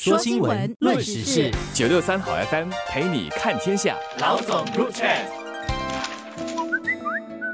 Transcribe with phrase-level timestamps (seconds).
[0.00, 3.96] 说新闻，论时事，九六三好 FM 陪你看天下。
[4.20, 5.08] 老总入场。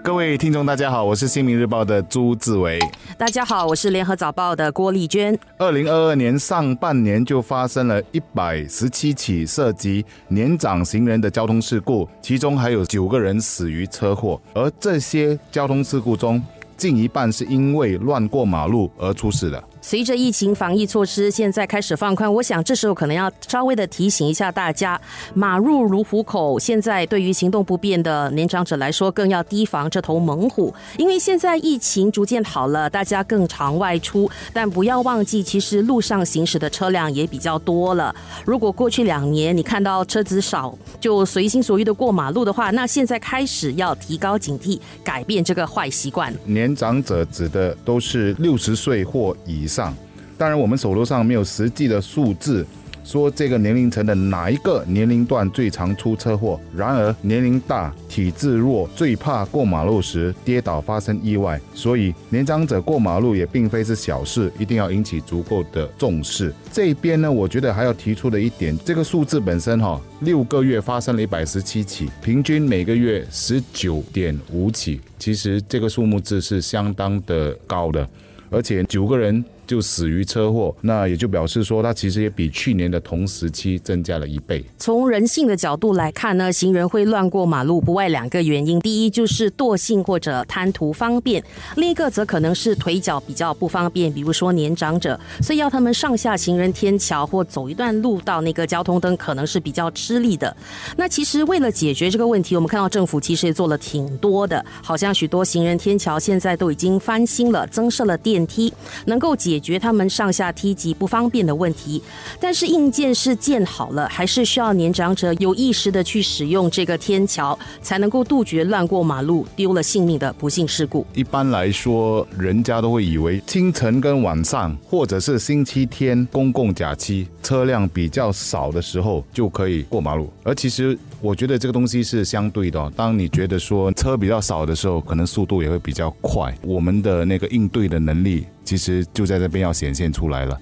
[0.02, 2.78] 各位听众，大家好，我是《新民日报》的朱志伟。
[3.17, 5.36] 大家好，我是《联合早报》的郭丽娟。
[5.57, 16.43] 二零二二年上半年就发生了一百十七起涉及年长行人的交通事故，其中还有九个人死于车祸，而这些交通事故中，
[16.77, 19.65] 近一半是因为乱过马路而出事的。
[19.85, 24.98] 随着疫情防疫措施现在开始放宽，我想这时候可能要稍微的提醒一下大家，
[25.34, 26.59] 马入如虎口。
[26.59, 30.74] 现在对于行动不便的年长者来说，更要提防这头猛虎。
[30.97, 38.15] 因为现在疫情逐渐好了，大家更常外出，但不要忘记，其实路上行驶的车辆也比较多了。
[38.46, 46.35] 如果过去两年你看到车子少，就随心所欲的过马路的话，那现在开始要提高警惕，改变这个坏习惯。
[46.46, 49.69] 年长者指的都是六十岁或以。
[49.74, 49.92] 上，
[50.38, 52.65] 当然我们手头上没有实际的数字，
[53.02, 56.59] 说这个年龄层的哪一个年龄段最常出车祸。
[56.74, 66.54] 然而年龄大、体质弱，最怕过马路时跌倒发生意外，所以年长者过马路也并非是小事，一定要引起足够的重视。
[66.72, 78.08] 这边呢，我觉得还要提出的一点，这个数字本身哈，六个月发生了一百十七起，平均每个月十九点五起，其实这个数目字是相当的高的，
[78.50, 79.44] 而且九个人。
[79.66, 84.64] 就死于车祸，那也就表示说，它其实也比去年的同时期增加了一倍。
[84.78, 91.42] 从人性的角度来看呢，行人会乱过马路，不外两个原因：第一就是惰性或者贪图方便；
[91.76, 100.54] 另一个则可能是腿脚比较不方便，比如说年长者，所以要他们上下行人天桥或走一段路到那个交通灯，可能是比较吃力的。
[100.96, 108.70] 那其实为了解决这个问题，我们看到政府其实也做了挺多的，好像许多行人天桥现在都已经翻新了，增设了电梯，
[109.06, 109.53] 能够解。
[109.55, 112.02] 解决他们上下梯级不方便的问题，
[112.41, 121.06] 但是硬件是建好了，还是需要年长者有意识的去使用这个天桥，才能够杜绝乱过马路丢了性命的不幸事故。
[121.14, 132.93] 一般来说，人家都会以为清晨跟晚上，或者是星期天、公共假期车辆比较少的时候就可以过马路，而其实我觉得这个东西是相对的。
[132.95, 138.47] 当你觉得说车比较少的时候，可能速度也会比较快，我们的那个应对的能力。
[138.65, 140.59] 其实就在这边要显现出来了。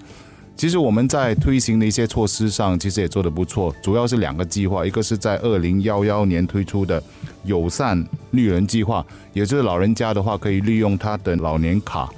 [0.55, 3.75] 其实我们在推行的一些措施上，其实也做得不错。
[3.83, 7.03] 主要是两个计划，一个是在二零幺幺年推出的
[7.45, 12.09] 友善绿人计划，也就是老人家的话可以利用他的老年卡，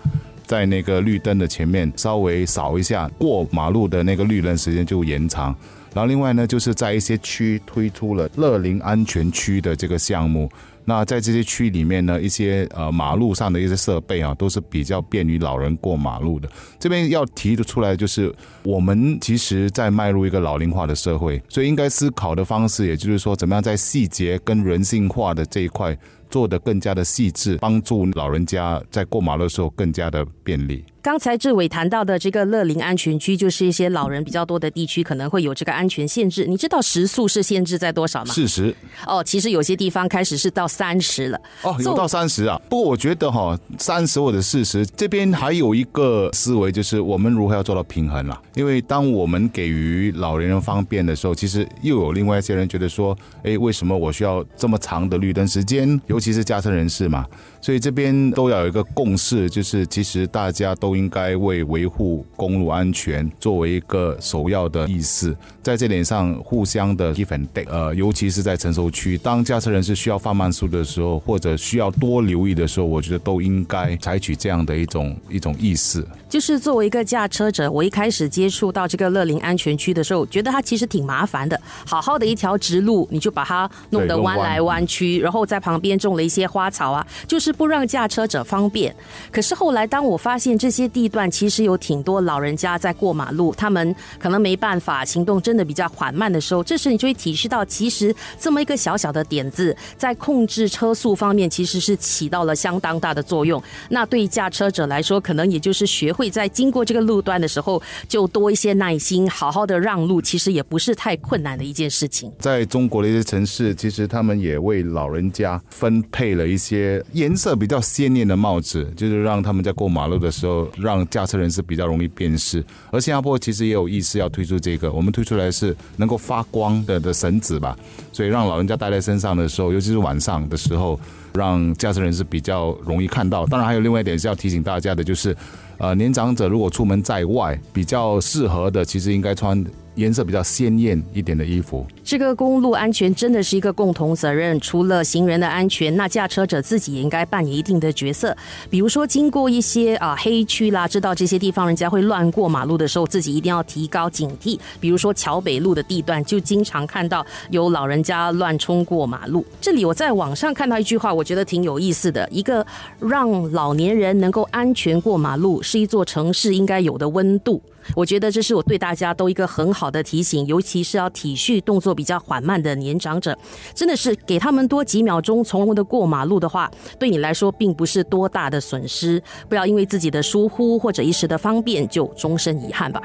[0.44, 5.54] 在那个绿灯的前面稍微扫一下，过马路的那个绿灯时间就延长。
[5.94, 10.50] 然后另外呢，就是在一些区推出了乐龄安全区的这个项目。
[10.86, 16.46] 那在这些区里面呢，一些呃马路上的一些设备啊，都是比较便于老人过马路的。
[16.78, 18.30] 这边要提的出来就是，
[18.64, 25.96] 我们其实在迈入一个老龄化的社会，所以应该思考的方式，也就是说，怎么样在细节跟人性化的这一块
[26.28, 30.84] 做得更加的细致，帮助老人家在过马路的时候更加的便利。
[31.04, 36.46] 刚才志伟谈到的这个乐龄安全区，就是一些老人比较多的地区，可能会有这个安全限制。
[36.46, 38.32] 你知道时速是限制在多少吗？
[38.32, 38.74] 四十。
[39.06, 41.38] 哦，其实有些地方开始是到三十了。
[41.60, 42.58] 哦，有到三十啊。
[42.70, 48.40] 不过我觉得哈，三十或者四十这边还有一个思维，就是我们如何要做到平衡了。
[48.54, 56.00] 因为当我们给予老年人方便的时候，其实又有另外一些人觉得说，哎，为什么我需要这么长的绿灯时间？
[56.06, 57.26] 尤其是驾车人士嘛。
[57.64, 67.72] 所以这边都要有一个共识，就是其实大家都应该为维护公路安全作为一个首要的意识，在这点上互相的 give and take。
[67.72, 76.06] 呃，尤其是在成熟区，当驾车人是需要放慢速度的时候，或者需要多留意的时候，我觉得都应该采取这样的一种一种意识。
[76.28, 81.58] 就是作为一个驾车者，我一开始接触到这个乐林安全区的时候，觉得它其实挺麻烦的。
[81.86, 87.53] 好好的一条直路，你就把它弄得弯来弯去，然后在旁边种了一些花草啊，就是。
[87.54, 88.94] 不让驾车者方便，
[89.30, 103.62] 可是后来当我发现这些地段其实有挺多老人家在过马路，他们可能没办法行动，真的比较缓慢的时候，这时你就会体识到，其实这么一个小小的点子，在控制车速方面其实是起到了相当大的作用。
[103.90, 112.32] 那对驾车者来说，可能也就是学会在经过这个路段的时候，就多一些耐心，好好的让路，其实也不是太困难的一件事情。
[112.38, 117.43] 在中国的一些城市，其实他们也为老人家分配了一些颜色。
[117.44, 122.64] 色比较鲜艳的帽子，就是让他们在过马路的时候，让驾车人士比较容易辨识。
[122.90, 127.76] 而新加坡其实也有意思要推出这个，我们推出来是能够发光的的绳子吧，
[128.14, 130.98] 所以让老人家戴在身上的时候，尤其是晚上的时候，
[131.34, 133.44] 让驾车人士比较容易看到。
[133.44, 135.36] 当然，还有另外一点是要提醒大家的，就是
[135.76, 139.62] 呃，年长者如果出门在外，比较适合的，其实应该穿。
[139.94, 141.86] 颜色比较鲜艳一点的衣服。
[142.02, 144.58] 这个公路安全真的是一个共同责任。
[144.60, 148.36] 除了行人的安全，那驾车者自己也应该扮演一定的角色。
[148.68, 154.58] 比如说，经过一些啊黑区啦，知道这些地方人家会乱过马路的时候，自己一定要提高警惕。
[154.80, 159.44] 比如说桥北路的地段，就经常看到有老人家乱冲过马路。
[159.60, 162.28] 这里我在网上看到一句话，我觉得挺有意思的。
[162.30, 162.64] 一个
[163.00, 167.62] 让老年人能够安全过马路，是一座城市应该有的温度。
[167.94, 173.36] 我觉得这是我对大家都一个很好的提醒，尤其是要体恤动作比较缓慢的年长者，
[173.74, 179.22] 真的是给他们多几秒钟从容的过马路的话，对你来说并不是多大的损失。
[179.48, 183.02] 不要因为自己的疏忽或者一时的方便就终身遗憾吧。